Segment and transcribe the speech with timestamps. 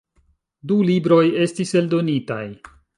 [0.71, 2.45] Du libroj estis eldonitaj.